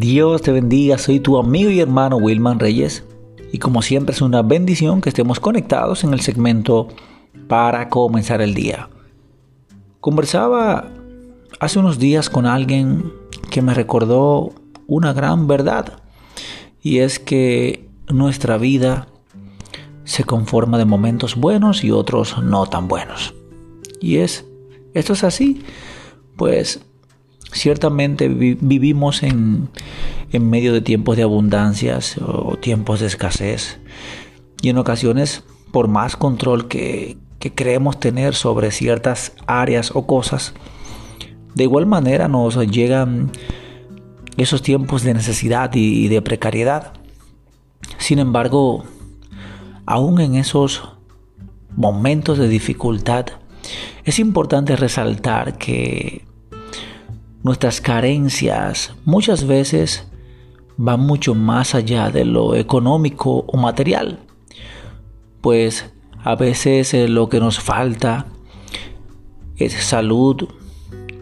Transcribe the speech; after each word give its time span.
Dios 0.00 0.40
te 0.40 0.50
bendiga, 0.50 0.96
soy 0.96 1.20
tu 1.20 1.36
amigo 1.36 1.68
y 1.68 1.78
hermano 1.78 2.16
Wilman 2.16 2.58
Reyes 2.58 3.04
y 3.52 3.58
como 3.58 3.82
siempre 3.82 4.14
es 4.14 4.22
una 4.22 4.40
bendición 4.40 5.02
que 5.02 5.10
estemos 5.10 5.40
conectados 5.40 6.04
en 6.04 6.14
el 6.14 6.22
segmento 6.22 6.88
para 7.48 7.90
comenzar 7.90 8.40
el 8.40 8.54
día. 8.54 8.88
Conversaba 10.00 10.88
hace 11.58 11.78
unos 11.78 11.98
días 11.98 12.30
con 12.30 12.46
alguien 12.46 13.12
que 13.50 13.60
me 13.60 13.74
recordó 13.74 14.54
una 14.86 15.12
gran 15.12 15.46
verdad 15.46 16.02
y 16.80 17.00
es 17.00 17.18
que 17.18 17.86
nuestra 18.08 18.56
vida 18.56 19.06
se 20.04 20.24
conforma 20.24 20.78
de 20.78 20.86
momentos 20.86 21.36
buenos 21.36 21.84
y 21.84 21.90
otros 21.90 22.42
no 22.42 22.64
tan 22.64 22.88
buenos. 22.88 23.34
Y 24.00 24.16
es, 24.16 24.46
esto 24.94 25.12
es 25.12 25.24
así, 25.24 25.62
pues 26.36 26.80
Ciertamente 27.52 28.28
vivimos 28.28 29.22
en, 29.22 29.68
medio 30.32 30.72
de 30.72 30.80
tiempos 30.80 31.16
de 31.16 31.24
abundancias 31.24 32.16
o 32.18 32.56
tiempos 32.56 33.00
de 33.00 33.06
escasez 33.06 33.80
y 34.62 34.68
en 34.68 34.78
ocasiones 34.78 35.42
por 35.72 35.88
más 35.88 36.16
control 36.16 36.68
que, 36.68 37.18
creemos 37.54 37.98
tener 37.98 38.34
sobre 38.34 38.70
ciertas 38.70 39.32
áreas 39.46 39.92
o 39.94 40.06
cosas, 40.06 40.54
de 41.54 41.64
igual 41.64 41.86
manera 41.86 42.28
nos 42.28 42.56
llegan 42.70 43.32
esos 44.36 44.62
tiempos 44.62 45.02
de 45.02 45.14
necesidad 45.14 45.74
y 45.74 46.08
de 46.08 46.22
precariedad. 46.22 46.92
Sin 47.98 48.18
embargo, 48.18 48.84
aún 49.86 50.20
en 50.20 50.34
esos 50.34 50.82
momentos 51.74 52.38
de 52.38 52.48
dificultad, 52.48 53.26
es 54.04 54.18
importante 54.18 54.76
resaltar 54.76 55.58
que 55.58 56.24
nuestras 57.42 57.80
carencias 57.80 58.94
muchas 59.04 59.46
veces 59.46 60.06
van 60.76 61.00
mucho 61.00 61.34
más 61.34 61.74
allá 61.74 62.10
de 62.10 62.24
lo 62.24 62.54
económico 62.54 63.44
o 63.46 63.56
material. 63.56 64.20
Pues 65.40 65.92
a 66.22 66.36
veces 66.36 66.94
eh, 66.94 67.08
lo 67.08 67.28
que 67.28 67.40
nos 67.40 67.60
falta 67.60 68.26
es 69.56 69.72
salud, 69.74 70.48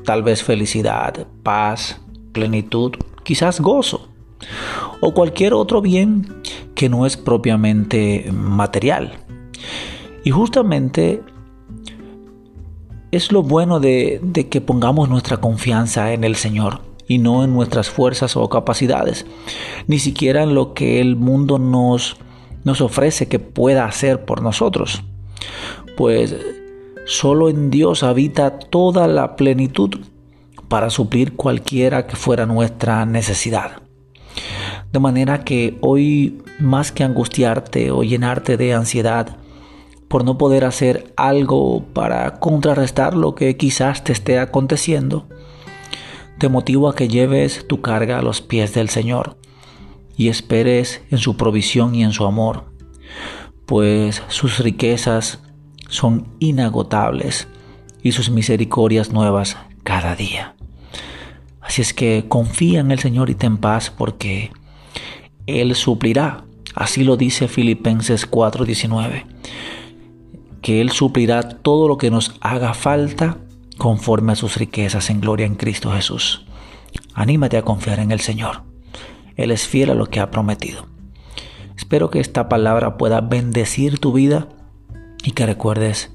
tal 0.05 0.23
vez 0.23 0.43
felicidad, 0.43 1.27
paz, 1.43 2.01
plenitud, 2.33 2.93
quizás 3.25 3.61
gozo 3.61 4.09
o 5.01 5.13
cualquier 5.13 5.55
otro 5.55 5.81
bien 5.81 6.43
que 6.75 6.89
no 6.89 7.07
es 7.07 7.17
propiamente 7.17 8.31
material. 8.33 9.13
Y 10.25 10.31
justamente 10.31 11.23
es 13.11 13.33
lo 13.33 13.43
bueno 13.43 13.81
de, 13.81 14.21
que 14.51 14.61
pongamos 14.61 15.09
nuestra 15.09 15.39
confianza 15.39 16.13
en 16.13 16.25
el 16.25 16.37
Señor 16.37 16.83
y 17.07 17.19
no 17.19 17.43
en 17.43 17.55
nuestras 17.55 17.89
fuerzas 17.89 18.37
o 18.37 18.49
capacidades, 18.49 19.25
ni 19.87 19.99
siquiera 19.99 20.43
en 20.43 20.55
lo 20.55 20.75
que 20.75 21.01
el 21.01 21.17
mundo 21.17 21.59
nos, 21.59 22.17
nos 22.65 22.81
ofrece 22.81 23.29
que 23.29 23.39
pueda 23.39 23.87
hacer 23.87 24.25
por 24.25 24.43
nosotros. 24.43 25.03
Pues 25.97 26.37
solo 27.07 27.49
en 27.49 27.71
Dios 27.71 28.03
habita 28.03 28.59
toda 28.59 29.09
la 29.09 29.37
plenitud 29.37 30.01
para 30.69 30.91
suplir 30.91 31.35
cualquiera 31.35 32.07
que 32.07 32.17
fuera 32.17 32.45
nuestra 32.45 33.07
necesidad. 33.07 33.83
De 34.93 34.99
manera 34.99 35.45
que 35.45 35.79
hoy, 35.81 36.43
más 36.61 36.93
que 36.93 37.05
angustiarte 37.05 37.91
o 37.91 38.03
llenarte 38.03 38.57
de 38.59 38.75
ansiedad, 38.75 39.37
por 40.09 40.25
no 40.25 40.39
poder 40.39 40.65
hacer 40.65 41.13
algo 41.17 41.85
para 41.93 42.41
contrarrestar 42.41 43.15
lo 43.15 43.35
que 43.35 43.57
quizás 43.57 44.03
te 44.03 44.13
esté 44.13 44.39
aconteciendo, 44.39 45.29
te 46.39 46.49
motivo 46.49 46.89
a 46.89 46.95
que 46.95 47.09
lleves 47.09 47.67
tu 47.69 47.83
carga 47.83 48.19
a 48.19 48.23
los 48.23 48.41
pies 48.41 48.73
del 48.73 48.89
Señor 48.89 49.37
y 50.17 50.29
esperes 50.29 51.03
en 51.11 51.19
su 51.19 51.37
provisión 51.37 51.95
y 51.95 52.03
en 52.03 52.13
su 52.13 52.25
amor, 52.25 52.65
pues 53.67 54.23
sus 54.29 54.59
riquezas 54.59 55.41
son 55.89 56.29
inagotables 56.39 57.49
y 58.03 58.13
sus 58.13 58.31
misericordias 58.31 59.13
nuevas 59.13 59.57
cada 59.83 60.17
día. 60.17 60.55
Así 61.61 61.83
es 61.83 61.93
que 61.93 62.25
confía 62.29 62.81
en 62.81 62.91
el 62.93 62.99
Señor 62.99 63.29
y 63.29 63.35
ten 63.35 63.59
paz 63.59 63.91
porque 63.91 64.53
Él 65.47 65.75
suplirá. 65.75 66.45
Así 66.75 67.05
lo 67.05 67.17
dice 67.17 67.47
Filipenses 67.47 68.31
4:19 68.31 69.27
que 70.63 70.81
Él 70.81 70.91
suplirá 70.91 71.49
todo 71.49 71.89
lo 71.89 71.99
que 71.99 72.11
nos 72.11 72.35
haga 72.41 72.75
falta 72.75 73.39
conforme 73.77 74.33
a 74.33 74.37
sus 74.37 74.57
riquezas 74.57 75.11
en 75.11 75.21
gloria 75.21 75.47
en 75.47 75.55
Cristo 75.55 75.93
Jesús. 75.93 76.45
Anímate 77.15 77.57
a 77.57 77.63
confiar 77.63 78.01
en 78.01 78.11
el 78.11 78.21
Señor. 78.21 78.63
Él 79.37 79.51
es 79.51 79.67
fiel 79.67 79.91
a 79.91 79.95
lo 79.95 80.07
que 80.07 80.21
ha 80.21 80.31
prometido. 80.31 80.87
Espero 81.77 82.11
que 82.11 82.21
esta 82.21 82.49
palabra 82.49 82.97
pueda 82.97 83.21
bendecir 83.21 83.99
tu 83.99 84.13
vida 84.13 84.49
y 85.23 85.31
que 85.31 85.47
recuerdes 85.47 86.11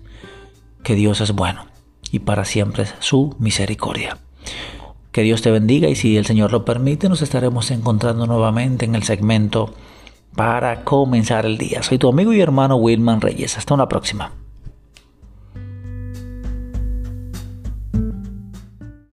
que 0.84 0.96
Dios 0.96 1.22
es 1.22 1.32
bueno 1.32 1.66
y 2.12 2.20
para 2.20 2.46
siempre 2.46 2.84
es 2.84 2.94
su 3.00 3.36
misericordia. 3.40 4.18
Que 5.12 5.22
Dios 5.22 5.42
te 5.42 5.52
bendiga 5.52 5.88
y 5.88 5.96
si 5.96 6.18
el 6.18 6.26
Señor 6.26 6.52
lo 6.52 6.66
permite 6.66 7.08
nos 7.08 7.22
estaremos 7.22 7.72
encontrando 7.72 8.28
nuevamente 8.28 8.86
en 8.86 8.96
el 8.96 9.04
segmento 9.04 9.74
para 10.36 10.84
comenzar 10.84 11.46
el 11.46 11.58
día. 11.58 11.84
Soy 11.84 11.98
tu 11.98 12.10
amigo 12.10 12.34
y 12.34 12.42
hermano 12.42 12.76
Wilman 12.76 13.22
Reyes. 13.22 13.58
Hasta 13.58 13.74
una 13.74 13.88
próxima. 13.88 14.32